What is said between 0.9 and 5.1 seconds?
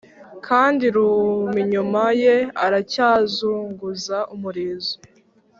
rum inyuma ye aracyazunguza umurizo.